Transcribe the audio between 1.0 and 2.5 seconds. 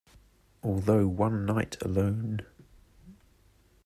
One Nite Alone...